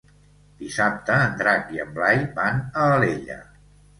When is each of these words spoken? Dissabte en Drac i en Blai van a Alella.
Dissabte 0.61 1.17
en 1.25 1.35
Drac 1.41 1.69
i 1.77 1.83
en 1.85 1.93
Blai 1.99 2.23
van 2.39 2.57
a 2.81 2.87
Alella. 2.97 3.37